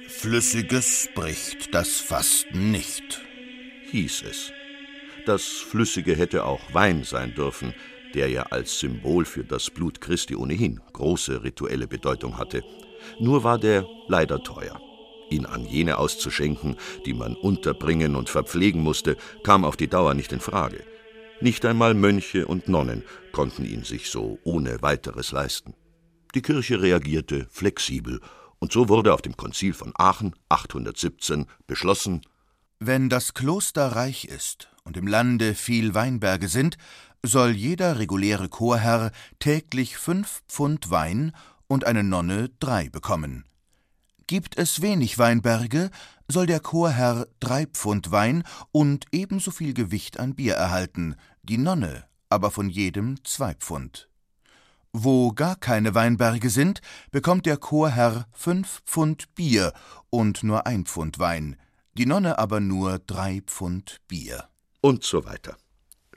Flüssiges 0.07 1.09
bricht 1.13 1.73
das 1.73 1.99
Fasten 1.99 2.71
nicht 2.71 3.21
hieß 3.91 4.23
es. 4.23 4.51
Das 5.25 5.43
Flüssige 5.43 6.15
hätte 6.15 6.45
auch 6.45 6.61
Wein 6.73 7.03
sein 7.03 7.33
dürfen, 7.33 7.73
der 8.13 8.29
ja 8.29 8.43
als 8.43 8.79
Symbol 8.79 9.25
für 9.25 9.43
das 9.43 9.69
Blut 9.69 10.01
Christi 10.01 10.35
ohnehin 10.35 10.79
große 10.93 11.43
rituelle 11.43 11.87
Bedeutung 11.87 12.37
hatte. 12.37 12.63
Nur 13.19 13.43
war 13.43 13.57
der 13.59 13.85
leider 14.07 14.43
teuer. 14.43 14.79
Ihn 15.29 15.45
an 15.45 15.65
jene 15.65 15.97
auszuschenken, 15.97 16.77
die 17.05 17.13
man 17.13 17.35
unterbringen 17.35 18.15
und 18.15 18.29
verpflegen 18.29 18.81
musste, 18.81 19.17
kam 19.43 19.65
auf 19.65 19.75
die 19.75 19.87
Dauer 19.89 20.13
nicht 20.13 20.31
in 20.31 20.39
Frage. 20.39 20.83
Nicht 21.41 21.65
einmal 21.65 21.93
Mönche 21.93 22.47
und 22.47 22.67
Nonnen 22.67 23.03
konnten 23.31 23.65
ihn 23.65 23.83
sich 23.83 24.09
so 24.09 24.39
ohne 24.43 24.81
weiteres 24.81 25.31
leisten. 25.31 25.75
Die 26.33 26.41
Kirche 26.41 26.81
reagierte 26.81 27.47
flexibel, 27.49 28.21
und 28.59 28.71
so 28.71 28.89
wurde 28.89 29.13
auf 29.13 29.21
dem 29.21 29.37
Konzil 29.37 29.73
von 29.73 29.93
Aachen 29.95 30.33
817 30.49 31.45
beschlossen, 31.67 32.21
wenn 32.79 33.09
das 33.09 33.33
Kloster 33.33 33.87
reich 33.87 34.25
ist 34.25 34.69
und 34.83 34.97
im 34.97 35.07
Lande 35.07 35.55
viel 35.55 35.95
Weinberge 35.95 36.47
sind, 36.47 36.77
soll 37.23 37.51
jeder 37.51 37.99
reguläre 37.99 38.49
Chorherr 38.49 39.11
täglich 39.39 39.97
fünf 39.97 40.43
Pfund 40.47 40.89
Wein 40.91 41.33
und 41.67 41.85
eine 41.85 42.03
Nonne 42.03 42.49
drei 42.59 42.89
bekommen. 42.89 43.45
Gibt 44.27 44.57
es 44.57 44.81
wenig 44.81 45.17
Weinberge, 45.17 45.89
soll 46.27 46.45
der 46.45 46.59
Chorherr 46.59 47.27
drei 47.39 47.65
Pfund 47.65 48.11
Wein 48.11 48.43
und 48.71 49.05
ebenso 49.11 49.51
viel 49.51 49.73
Gewicht 49.73 50.19
an 50.19 50.35
Bier 50.35 50.55
erhalten, 50.55 51.15
die 51.43 51.57
Nonne 51.57 52.05
aber 52.29 52.51
von 52.51 52.69
jedem 52.69 53.23
zwei 53.23 53.53
Pfund. 53.53 54.09
Wo 54.93 55.31
gar 55.31 55.55
keine 55.55 55.95
Weinberge 55.95 56.49
sind, 56.49 56.81
bekommt 57.11 57.45
der 57.45 57.57
Chorherr 57.57 58.27
fünf 58.31 58.81
Pfund 58.85 59.33
Bier 59.35 59.73
und 60.09 60.43
nur 60.43 60.65
ein 60.65 60.85
Pfund 60.85 61.19
Wein, 61.19 61.55
die 61.97 62.05
Nonne 62.05 62.39
aber 62.39 62.59
nur 62.59 62.99
drei 62.99 63.41
Pfund 63.45 64.01
Bier. 64.07 64.49
Und 64.81 65.03
so 65.03 65.25
weiter. 65.25 65.57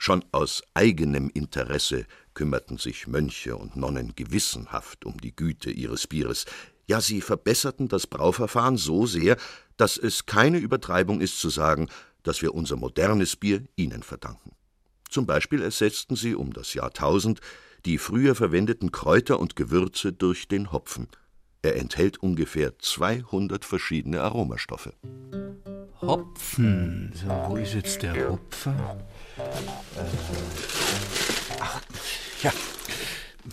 Schon 0.03 0.25
aus 0.31 0.63
eigenem 0.73 1.29
Interesse 1.29 2.07
kümmerten 2.33 2.79
sich 2.79 3.05
Mönche 3.05 3.55
und 3.55 3.75
Nonnen 3.75 4.15
gewissenhaft 4.15 5.05
um 5.05 5.21
die 5.21 5.35
Güte 5.35 5.69
ihres 5.69 6.07
Bieres. 6.07 6.45
Ja, 6.87 7.01
sie 7.01 7.21
verbesserten 7.21 7.87
das 7.87 8.07
Brauverfahren 8.07 8.77
so 8.77 9.05
sehr, 9.05 9.37
dass 9.77 9.97
es 9.97 10.25
keine 10.25 10.57
Übertreibung 10.57 11.21
ist 11.21 11.39
zu 11.39 11.51
sagen, 11.51 11.87
dass 12.23 12.41
wir 12.41 12.55
unser 12.55 12.77
modernes 12.77 13.35
Bier 13.35 13.63
ihnen 13.75 14.01
verdanken. 14.01 14.53
Zum 15.07 15.27
Beispiel 15.27 15.61
ersetzten 15.61 16.15
sie 16.15 16.33
um 16.33 16.51
das 16.51 16.73
Jahr 16.73 16.87
1000 16.87 17.39
die 17.85 17.99
früher 17.99 18.33
verwendeten 18.33 18.91
Kräuter 18.91 19.39
und 19.39 19.55
Gewürze 19.55 20.13
durch 20.13 20.47
den 20.47 20.71
Hopfen. 20.71 21.09
Er 21.61 21.75
enthält 21.75 22.17
ungefähr 22.17 22.79
200 22.79 23.63
verschiedene 23.63 24.21
Aromastoffe. 24.21 24.95
Hopfen. 26.01 27.11
So, 27.13 27.27
wo 27.49 27.57
ist 27.57 27.75
jetzt 27.75 28.01
der 28.01 28.31
Hopfer? 28.31 28.97
Äh, 29.37 29.41
ach, 31.59 31.81
ja. 32.43 32.51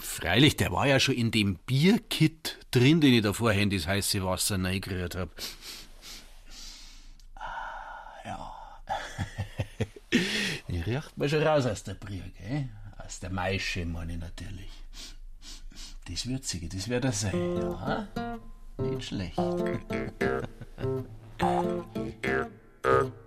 Freilich, 0.00 0.56
der 0.56 0.73
war 0.73 0.87
ja 0.87 1.00
schon 1.00 1.14
in 1.14 1.30
dem 1.30 1.56
Bierkit 1.56 2.58
drin, 2.70 3.00
den 3.00 3.14
ich 3.14 3.23
da 3.23 3.32
vorher 3.32 3.62
in 3.62 3.70
das 3.70 3.87
heiße 3.87 4.23
Wasser 4.25 4.62
reingerührt 4.62 5.14
habe. 5.16 5.30
Ah, 7.37 7.44
ja. 8.25 8.54
Die 10.68 10.80
riecht 10.80 11.16
man 11.16 11.28
schon 11.28 11.42
raus 11.42 11.66
aus 11.66 11.85
der 11.85 11.94
Brühe, 11.94 12.30
gell? 12.38 12.68
Aus 12.99 13.20
der 13.20 13.30
Maische, 13.30 13.87
meine 13.87 14.14
ich 14.14 14.18
natürlich. 14.18 14.70
Das 16.08 16.26
Würzige, 16.26 16.68
das 16.68 16.88
wird 16.88 17.04
er 17.04 17.12
sein, 17.12 17.56
ja? 17.56 18.08
Nicht 18.78 19.08
schlecht. 19.08 19.38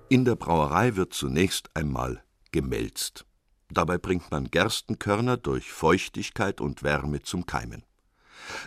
In 0.10 0.26
der 0.26 0.36
Brauerei 0.36 0.96
wird 0.96 1.14
zunächst 1.14 1.70
einmal 1.74 2.24
gemälzt. 2.52 3.26
Dabei 3.70 3.98
bringt 3.98 4.32
man 4.32 4.52
Gerstenkörner 4.52 5.38
durch 5.38 5.72
Feuchtigkeit 5.72 6.60
und 6.60 6.84
Wärme 6.84 7.22
zum 7.22 7.46
Keimen. 7.46 7.86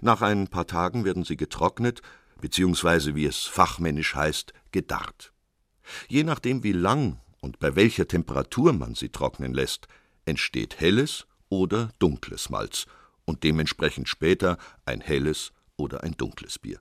Nach 0.00 0.22
ein 0.22 0.48
paar 0.48 0.66
Tagen 0.66 1.04
werden 1.04 1.24
sie 1.24 1.36
getrocknet, 1.36 2.00
beziehungsweise 2.40 3.14
wie 3.14 3.26
es 3.26 3.44
fachmännisch 3.44 4.14
heißt, 4.14 4.52
gedarrt. 4.72 5.32
Je 6.08 6.24
nachdem, 6.24 6.62
wie 6.62 6.72
lang 6.72 7.20
und 7.40 7.58
bei 7.58 7.76
welcher 7.76 8.08
Temperatur 8.08 8.72
man 8.72 8.94
sie 8.94 9.10
trocknen 9.10 9.52
lässt, 9.52 9.88
entsteht 10.24 10.80
helles 10.80 11.26
oder 11.48 11.90
dunkles 11.98 12.48
Malz 12.48 12.86
und 13.26 13.44
dementsprechend 13.44 14.08
später 14.08 14.58
ein 14.86 15.00
helles 15.00 15.52
oder 15.76 16.02
ein 16.02 16.16
dunkles 16.16 16.58
Bier. 16.58 16.80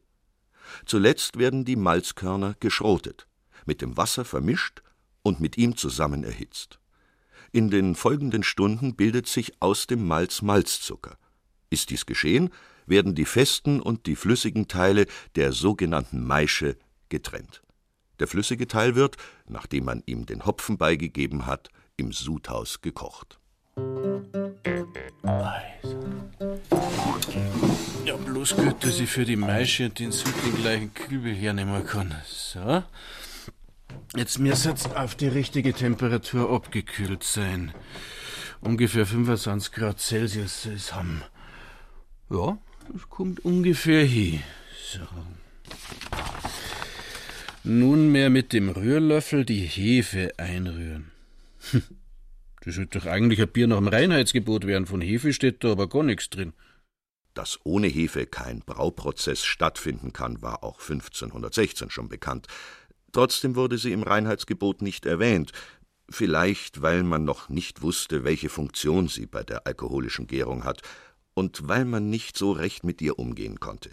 Zuletzt 0.85 1.37
werden 1.37 1.65
die 1.65 1.75
Malzkörner 1.75 2.55
geschrotet, 2.59 3.27
mit 3.65 3.81
dem 3.81 3.97
Wasser 3.97 4.23
vermischt 4.23 4.81
und 5.21 5.39
mit 5.39 5.57
ihm 5.57 5.75
zusammen 5.75 6.23
erhitzt. 6.23 6.79
In 7.55 7.69
den 7.69 7.93
folgenden 7.93 8.41
Stunden 8.41 8.95
bildet 8.95 9.27
sich 9.27 9.53
aus 9.61 9.85
dem 9.85 10.07
Malz 10.07 10.41
Malzzucker. 10.41 11.19
Ist 11.69 11.91
dies 11.91 12.07
geschehen, 12.07 12.49
werden 12.87 13.13
die 13.13 13.25
festen 13.25 13.79
und 13.79 14.07
die 14.07 14.15
flüssigen 14.15 14.67
Teile 14.67 15.05
der 15.35 15.51
sogenannten 15.51 16.25
Maische 16.25 16.77
getrennt. 17.09 17.61
Der 18.17 18.25
flüssige 18.25 18.67
Teil 18.67 18.95
wird, 18.95 19.17
nachdem 19.47 19.85
man 19.85 20.01
ihm 20.07 20.25
den 20.25 20.47
Hopfen 20.47 20.79
beigegeben 20.79 21.45
hat, 21.45 21.69
im 21.95 22.11
Sudhaus 22.11 22.81
gekocht. 22.81 23.39
Ja, 28.03 28.15
bloß 28.17 28.55
gut, 28.55 28.83
dass 28.83 28.99
ich 28.99 29.09
für 29.11 29.25
die 29.25 29.35
Maische 29.35 29.85
und 29.85 29.99
den 29.99 30.11
Sud 30.11 30.33
den 30.43 30.55
gleichen 30.55 30.93
Kübel 30.95 31.35
hernehmen 31.35 31.85
kann. 31.85 32.15
So. 32.25 32.83
Jetzt 34.15 34.37
müsste 34.37 34.71
es 34.71 34.85
auf 34.85 35.15
die 35.15 35.27
richtige 35.27 35.73
Temperatur 35.73 36.51
abgekühlt 36.51 37.23
sein. 37.23 37.73
Ungefähr 38.61 39.07
25 39.07 39.71
Grad 39.71 39.99
Celsius 39.99 40.65
es 40.65 40.93
haben. 40.93 41.23
Ja, 42.29 42.57
das 42.91 43.09
kommt 43.09 43.43
ungefähr 43.43 44.05
hin. 44.05 44.43
So. 44.91 44.99
Nunmehr 47.63 48.29
mit 48.29 48.53
dem 48.53 48.69
Rührlöffel 48.69 49.45
die 49.45 49.65
Hefe 49.65 50.33
einrühren. 50.37 51.11
Das 52.65 52.75
sollte 52.75 52.99
doch 52.99 53.07
eigentlich 53.07 53.41
ein 53.41 53.49
Bier 53.49 53.67
nach 53.67 53.75
dem 53.75 53.89
Reinheitsgebot 53.89 54.65
werden. 54.65 54.85
Von 54.85 55.01
Hefe 55.01 55.33
steht 55.33 55.65
da 55.65 55.73
aber 55.73 55.89
gar 55.89 56.03
nichts 56.03 56.29
drin. 56.29 56.53
Dass 57.33 57.59
ohne 57.65 57.87
Hefe 57.87 58.25
kein 58.25 58.61
Brauprozess 58.61 59.43
stattfinden 59.43 60.13
kann, 60.13 60.41
war 60.41 60.63
auch 60.63 60.79
1516 60.79 61.89
schon 61.89 62.07
bekannt. 62.07 62.47
Trotzdem 63.13 63.55
wurde 63.55 63.77
sie 63.77 63.93
im 63.93 64.03
Reinheitsgebot 64.03 64.81
nicht 64.81 65.05
erwähnt, 65.05 65.51
vielleicht 66.09 66.81
weil 66.81 67.03
man 67.03 67.23
noch 67.23 67.47
nicht 67.47 67.81
wusste, 67.81 68.25
welche 68.25 68.49
Funktion 68.49 69.07
sie 69.07 69.25
bei 69.25 69.43
der 69.43 69.65
alkoholischen 69.65 70.27
Gärung 70.27 70.65
hat 70.65 70.81
und 71.33 71.67
weil 71.69 71.85
man 71.85 72.09
nicht 72.09 72.37
so 72.37 72.51
recht 72.51 72.83
mit 72.83 73.01
ihr 73.01 73.17
umgehen 73.17 73.59
konnte. 73.59 73.91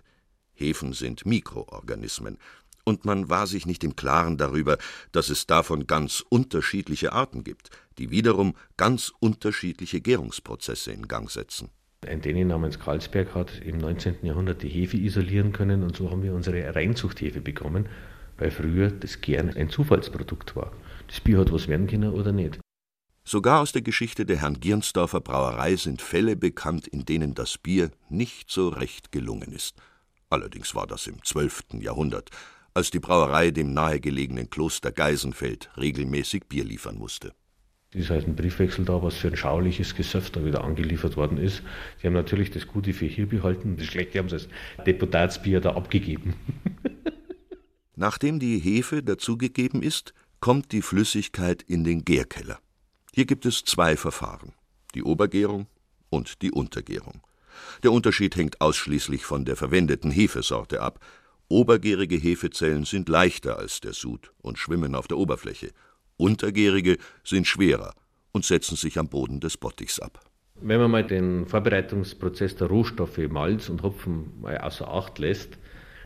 Hefen 0.54 0.92
sind 0.92 1.24
Mikroorganismen, 1.24 2.38
und 2.84 3.04
man 3.04 3.28
war 3.28 3.46
sich 3.46 3.66
nicht 3.66 3.84
im 3.84 3.94
Klaren 3.94 4.36
darüber, 4.36 4.78
dass 5.12 5.28
es 5.28 5.46
davon 5.46 5.86
ganz 5.86 6.24
unterschiedliche 6.28 7.12
Arten 7.12 7.44
gibt, 7.44 7.70
die 7.98 8.10
wiederum 8.10 8.54
ganz 8.76 9.12
unterschiedliche 9.20 10.00
Gärungsprozesse 10.00 10.90
in 10.90 11.06
Gang 11.06 11.30
setzen. 11.30 11.68
Ein 12.06 12.22
Däne 12.22 12.46
namens 12.46 12.78
Karlsberg 12.78 13.34
hat 13.34 13.60
im 13.62 13.76
19. 13.78 14.24
Jahrhundert 14.24 14.62
die 14.62 14.68
Hefe 14.68 14.96
isolieren 14.96 15.52
können 15.52 15.82
und 15.82 15.94
so 15.94 16.10
haben 16.10 16.22
wir 16.22 16.32
unsere 16.32 16.74
Reinzuchthefe 16.74 17.42
bekommen 17.42 17.88
weil 18.40 18.50
früher 18.50 18.90
das 18.90 19.20
gern 19.20 19.50
ein 19.50 19.70
Zufallsprodukt 19.70 20.56
war. 20.56 20.72
Das 21.06 21.20
Bier 21.20 21.38
hat 21.38 21.52
was 21.52 21.68
werden 21.68 21.86
können 21.86 22.12
oder 22.12 22.32
nicht. 22.32 22.58
Sogar 23.24 23.60
aus 23.60 23.72
der 23.72 23.82
Geschichte 23.82 24.24
der 24.24 24.38
Herrn 24.38 24.58
Giernsdorfer 24.58 25.20
Brauerei 25.20 25.76
sind 25.76 26.02
Fälle 26.02 26.34
bekannt, 26.34 26.88
in 26.88 27.04
denen 27.04 27.34
das 27.34 27.58
Bier 27.58 27.90
nicht 28.08 28.50
so 28.50 28.68
recht 28.68 29.12
gelungen 29.12 29.52
ist. 29.52 29.76
Allerdings 30.30 30.74
war 30.74 30.86
das 30.86 31.06
im 31.06 31.22
12. 31.22 31.74
Jahrhundert, 31.80 32.30
als 32.72 32.90
die 32.90 32.98
Brauerei 32.98 33.50
dem 33.50 33.72
nahegelegenen 33.72 34.48
Kloster 34.48 34.90
Geisenfeld 34.90 35.70
regelmäßig 35.76 36.44
Bier 36.48 36.64
liefern 36.64 36.96
musste. 36.96 37.32
Es 37.92 38.02
ist 38.02 38.10
halt 38.10 38.28
ein 38.28 38.36
Briefwechsel 38.36 38.84
da, 38.84 39.02
was 39.02 39.16
für 39.16 39.28
ein 39.28 39.36
schauliches 39.36 39.96
Gesöff 39.96 40.30
da 40.30 40.44
wieder 40.44 40.62
angeliefert 40.62 41.16
worden 41.16 41.38
ist. 41.38 41.62
Sie 42.00 42.06
haben 42.06 42.14
natürlich 42.14 42.52
das 42.52 42.68
Gute 42.68 42.92
für 42.92 43.06
hier 43.06 43.28
behalten, 43.28 43.76
das 43.76 43.86
Schlechte 43.86 44.20
haben 44.20 44.28
sie 44.28 44.36
als 44.36 44.48
Deputatsbier 44.86 45.60
da 45.60 45.74
abgegeben. 45.74 46.34
Nachdem 47.96 48.38
die 48.38 48.58
Hefe 48.58 49.02
dazugegeben 49.02 49.82
ist, 49.82 50.14
kommt 50.40 50.72
die 50.72 50.82
Flüssigkeit 50.82 51.62
in 51.62 51.84
den 51.84 52.04
Gärkeller. 52.04 52.58
Hier 53.12 53.26
gibt 53.26 53.44
es 53.44 53.64
zwei 53.64 53.96
Verfahren, 53.96 54.52
die 54.94 55.02
Obergärung 55.02 55.66
und 56.08 56.42
die 56.42 56.52
Untergärung. 56.52 57.22
Der 57.82 57.92
Unterschied 57.92 58.36
hängt 58.36 58.60
ausschließlich 58.60 59.24
von 59.24 59.44
der 59.44 59.56
verwendeten 59.56 60.10
Hefesorte 60.10 60.80
ab. 60.80 61.04
Obergärige 61.48 62.16
Hefezellen 62.16 62.84
sind 62.84 63.08
leichter 63.08 63.58
als 63.58 63.80
der 63.80 63.92
Sud 63.92 64.32
und 64.40 64.58
schwimmen 64.58 64.94
auf 64.94 65.08
der 65.08 65.18
Oberfläche. 65.18 65.72
Untergärige 66.16 66.98
sind 67.24 67.46
schwerer 67.46 67.94
und 68.32 68.44
setzen 68.44 68.76
sich 68.76 68.98
am 68.98 69.08
Boden 69.08 69.40
des 69.40 69.56
Bottichs 69.56 69.98
ab. 69.98 70.20
Wenn 70.62 70.80
man 70.80 70.90
mal 70.90 71.04
den 71.06 71.46
Vorbereitungsprozess 71.46 72.54
der 72.56 72.68
Rohstoffe 72.68 73.18
Malz 73.28 73.68
und 73.68 73.82
Hopfen 73.82 74.40
mal 74.40 74.58
außer 74.58 74.86
Acht 74.88 75.18
lässt, 75.18 75.58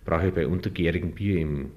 brauche 0.04 0.28
ich 0.28 0.34
bei 0.34 0.46
untergärigen 0.46 1.12
Bier 1.12 1.40
im 1.40 1.70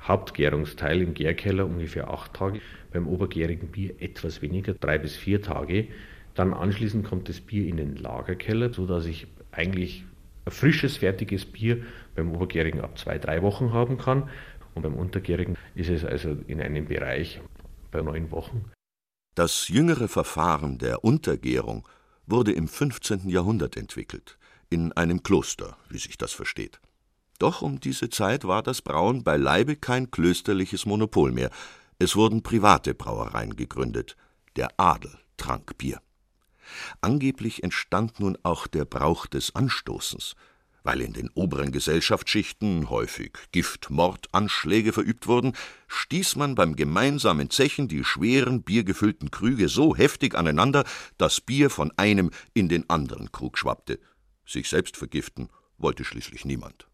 Hauptgärungsteil 0.00 1.00
im 1.02 1.14
Gärkeller 1.14 1.64
ungefähr 1.64 2.10
acht 2.10 2.34
Tage, 2.34 2.60
beim 2.92 3.08
obergärigen 3.08 3.68
Bier 3.68 3.94
etwas 4.00 4.42
weniger, 4.42 4.74
drei 4.74 4.98
bis 4.98 5.16
vier 5.16 5.40
Tage. 5.40 5.88
Dann 6.34 6.52
anschließend 6.52 7.06
kommt 7.06 7.28
das 7.28 7.40
Bier 7.40 7.66
in 7.66 7.76
den 7.76 7.96
Lagerkeller, 7.96 8.72
sodass 8.72 9.06
ich 9.06 9.26
eigentlich 9.50 10.04
ein 10.44 10.52
frisches, 10.52 10.98
fertiges 10.98 11.46
Bier 11.46 11.82
beim 12.14 12.32
Obergärigen 12.32 12.80
ab 12.80 12.98
zwei, 12.98 13.18
drei 13.18 13.42
Wochen 13.42 13.72
haben 13.72 13.96
kann. 13.98 14.28
Und 14.74 14.82
beim 14.82 14.94
Untergärigen 14.94 15.56
ist 15.74 15.88
es 15.88 16.04
also 16.04 16.36
in 16.46 16.60
einem 16.60 16.86
Bereich 16.86 17.40
bei 17.90 18.02
neun 18.02 18.30
Wochen. 18.30 18.64
Das 19.34 19.68
jüngere 19.68 20.08
Verfahren 20.08 20.78
der 20.78 21.04
Untergärung 21.04 21.88
wurde 22.26 22.52
im 22.52 22.68
15. 22.68 23.28
Jahrhundert 23.28 23.76
entwickelt, 23.76 24.38
in 24.70 24.92
einem 24.92 25.22
Kloster, 25.22 25.76
wie 25.88 25.98
sich 25.98 26.18
das 26.18 26.32
versteht. 26.32 26.80
Doch 27.38 27.62
um 27.62 27.80
diese 27.80 28.10
Zeit 28.10 28.44
war 28.44 28.62
das 28.62 28.82
Brauen 28.82 29.24
beileibe 29.24 29.76
kein 29.76 30.10
klösterliches 30.10 30.86
Monopol 30.86 31.32
mehr. 31.32 31.50
Es 31.98 32.16
wurden 32.16 32.42
private 32.42 32.94
Brauereien 32.94 33.56
gegründet. 33.56 34.16
Der 34.56 34.68
Adel 34.76 35.18
trank 35.36 35.76
Bier. 35.78 36.00
Angeblich 37.00 37.62
entstand 37.62 38.20
nun 38.20 38.38
auch 38.42 38.66
der 38.66 38.84
Brauch 38.84 39.26
des 39.26 39.54
Anstoßens, 39.54 40.34
weil 40.82 41.00
in 41.00 41.12
den 41.12 41.30
oberen 41.34 41.72
Gesellschaftsschichten 41.72 42.88
häufig 42.90 43.32
Giftmordanschläge 43.52 44.92
verübt 44.92 45.26
wurden, 45.26 45.54
stieß 45.88 46.36
man 46.36 46.54
beim 46.54 46.76
gemeinsamen 46.76 47.50
Zechen 47.50 47.88
die 47.88 48.04
schweren 48.04 48.62
biergefüllten 48.62 49.30
Krüge 49.30 49.68
so 49.68 49.96
heftig 49.96 50.34
aneinander, 50.34 50.84
dass 51.18 51.40
Bier 51.40 51.70
von 51.70 51.92
einem 51.96 52.30
in 52.52 52.68
den 52.68 52.88
anderen 52.88 53.32
Krug 53.32 53.58
schwappte. 53.58 53.98
Sich 54.46 54.68
selbst 54.68 54.96
vergiften 54.96 55.48
wollte 55.78 56.04
schließlich 56.04 56.44
niemand. 56.44 56.86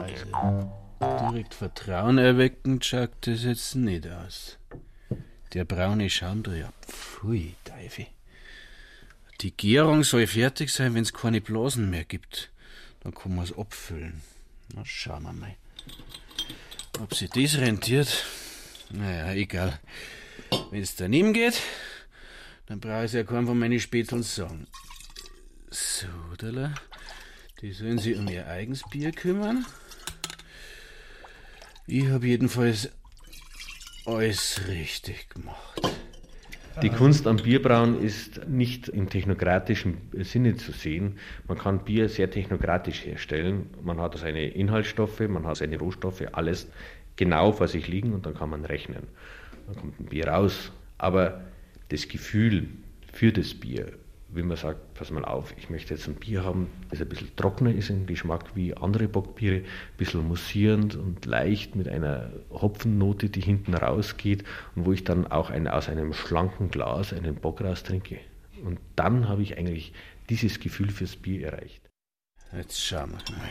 Also, 0.00 0.70
direkt 1.30 1.54
Vertrauen 1.54 2.18
erweckend 2.18 2.84
schaut 2.84 3.10
das 3.22 3.44
jetzt 3.44 3.74
nicht 3.74 4.08
aus. 4.08 4.58
Der 5.52 5.64
braune 5.64 6.10
Schaum 6.10 6.42
ja, 6.54 6.72
pfui, 6.86 7.54
Teufel. 7.64 8.06
Die 9.40 9.56
Gärung 9.56 10.02
soll 10.02 10.26
fertig 10.26 10.70
sein, 10.70 10.94
wenn 10.94 11.02
es 11.02 11.12
keine 11.12 11.40
Blasen 11.40 11.90
mehr 11.90 12.04
gibt. 12.04 12.50
Dann 13.00 13.14
kann 13.14 13.34
man 13.34 13.44
es 13.44 13.56
abfüllen. 13.56 14.22
Na, 14.74 14.84
schauen 14.84 15.22
wir 15.24 15.32
mal. 15.32 15.54
Ob 17.00 17.14
sie 17.14 17.28
das 17.28 17.58
rentiert? 17.58 18.24
Naja, 18.90 19.32
egal. 19.32 19.78
Wenn 20.70 20.82
es 20.82 20.96
daneben 20.96 21.32
geht, 21.32 21.60
dann 22.66 22.80
brauche 22.80 23.04
ich 23.04 23.12
ja 23.12 23.24
keinem 23.24 23.46
von 23.46 23.58
meinen 23.58 23.80
Späteln 23.80 24.22
sagen. 24.22 24.66
So, 25.70 26.08
Dalla. 26.38 26.74
Die 27.62 27.72
sollen 27.72 27.98
sich 27.98 28.16
um 28.18 28.28
ihr 28.28 28.46
eigenes 28.46 28.82
Bier 28.90 29.12
kümmern. 29.12 29.64
Ich 31.86 32.08
habe 32.08 32.26
jedenfalls 32.26 32.90
alles 34.04 34.60
richtig 34.68 35.30
gemacht. 35.30 35.80
Die 36.82 36.90
Kunst 36.90 37.26
am 37.26 37.36
Bierbrauen 37.36 38.02
ist 38.02 38.46
nicht 38.48 38.88
im 38.88 39.08
technokratischen 39.08 39.96
Sinne 40.12 40.56
zu 40.56 40.72
sehen. 40.72 41.18
Man 41.48 41.56
kann 41.56 41.84
Bier 41.84 42.10
sehr 42.10 42.30
technokratisch 42.30 43.06
herstellen. 43.06 43.70
Man 43.82 43.98
hat 43.98 44.18
seine 44.18 44.48
Inhaltsstoffe, 44.48 45.20
man 45.20 45.46
hat 45.46 45.56
seine 45.56 45.78
Rohstoffe, 45.78 46.22
alles 46.32 46.68
genau 47.16 47.52
vor 47.52 47.68
sich 47.68 47.88
liegen 47.88 48.12
und 48.12 48.26
dann 48.26 48.34
kann 48.34 48.50
man 48.50 48.66
rechnen. 48.66 49.04
Dann 49.66 49.76
kommt 49.76 50.00
ein 50.00 50.04
Bier 50.06 50.28
raus. 50.28 50.70
Aber 50.98 51.44
das 51.88 52.08
Gefühl 52.08 52.68
für 53.12 53.32
das 53.32 53.54
Bier, 53.54 53.92
wenn 54.28 54.48
man 54.48 54.56
sagt, 54.56 54.94
pass 54.94 55.10
mal 55.10 55.24
auf, 55.24 55.54
ich 55.56 55.70
möchte 55.70 55.94
jetzt 55.94 56.08
ein 56.08 56.16
Bier 56.16 56.44
haben, 56.44 56.68
das 56.90 57.00
ein 57.00 57.08
bisschen 57.08 57.34
trockener 57.36 57.72
ist 57.72 57.90
im 57.90 58.06
Geschmack 58.06 58.54
wie 58.54 58.76
andere 58.76 59.08
Bockbiere, 59.08 59.56
ein 59.56 59.64
bisschen 59.96 60.26
mussierend 60.26 60.96
und 60.96 61.24
leicht 61.24 61.76
mit 61.76 61.88
einer 61.88 62.30
Hopfennote, 62.50 63.30
die 63.30 63.40
hinten 63.40 63.74
rausgeht 63.74 64.44
und 64.74 64.84
wo 64.84 64.92
ich 64.92 65.04
dann 65.04 65.26
auch 65.26 65.50
eine, 65.50 65.72
aus 65.74 65.88
einem 65.88 66.12
schlanken 66.12 66.70
Glas 66.70 67.12
einen 67.12 67.36
Bock 67.36 67.60
raustrinke. 67.60 68.18
Und 68.64 68.78
dann 68.96 69.28
habe 69.28 69.42
ich 69.42 69.56
eigentlich 69.56 69.92
dieses 70.28 70.60
Gefühl 70.60 70.90
fürs 70.90 71.16
Bier 71.16 71.52
erreicht. 71.52 71.88
Jetzt 72.52 72.82
schauen 72.82 73.10
wir 73.10 73.36
mal. 73.36 73.48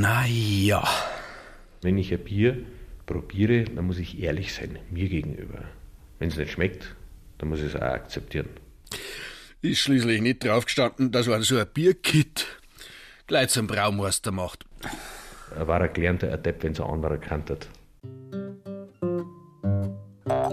Naja. 0.00 0.82
Wenn 1.82 1.98
ich 1.98 2.10
ein 2.10 2.24
Bier 2.24 2.64
probiere, 3.04 3.64
dann 3.64 3.86
muss 3.86 3.98
ich 3.98 4.18
ehrlich 4.18 4.54
sein, 4.54 4.78
mir 4.90 5.10
gegenüber. 5.10 5.64
Wenn 6.18 6.28
es 6.28 6.38
nicht 6.38 6.52
schmeckt, 6.52 6.96
dann 7.36 7.50
muss 7.50 7.60
ich 7.60 7.66
es 7.66 7.76
auch 7.76 7.82
akzeptieren. 7.82 8.48
Ist 9.60 9.80
schließlich 9.80 10.22
nicht 10.22 10.42
draufgestanden, 10.42 11.12
dass 11.12 11.26
man 11.26 11.42
so 11.42 11.58
ein 11.58 11.66
Bierkit 11.66 12.46
gleich 13.26 13.50
zum 13.50 13.66
Braumeister 13.66 14.32
macht. 14.32 14.64
Er 15.54 15.68
war 15.68 15.82
ein 15.82 15.92
gelernter 15.92 16.32
Adept, 16.32 16.64
wenn 16.64 16.72
es 16.72 16.80
ein 16.80 16.86
anderer 16.86 17.18
kannt 17.18 17.50
hat. 17.50 17.68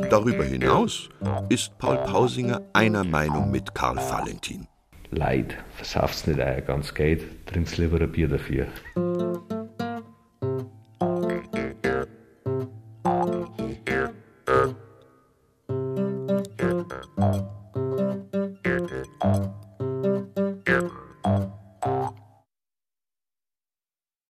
Darüber 0.09 0.43
hinaus 0.43 1.07
ist 1.47 1.77
Paul 1.77 1.97
Pausinger 1.99 2.61
einer 2.73 3.05
Meinung 3.05 3.49
mit 3.49 3.73
Karl 3.73 3.95
Valentin. 3.95 4.67
Leid. 5.11 5.55
Verschaff's 5.75 6.27
nicht 6.27 6.39
ein 6.39 6.65
ganz 6.65 6.93
Geld, 6.93 7.23
trink's 7.45 7.77
lieber 7.77 8.01
ein 8.01 8.11
Bier 8.11 8.27
dafür. 8.27 8.67